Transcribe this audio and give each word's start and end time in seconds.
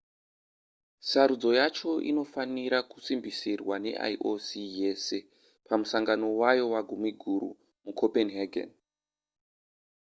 sarudzo 1.09 1.49
yacho 1.59 1.89
inofanira 2.09 2.77
kusimbisirwa 2.91 3.75
neioc 3.83 4.47
yese 4.79 5.17
pamusangano 5.67 6.27
wayo 6.41 6.65
wagumiguru 6.73 7.49
mucopenhagen 7.83 8.69